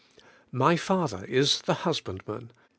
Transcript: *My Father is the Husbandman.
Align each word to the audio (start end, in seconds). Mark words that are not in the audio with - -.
*My 0.51 0.77
Father 0.77 1.25
is 1.25 1.61
the 1.61 1.75
Husbandman. 1.85 2.49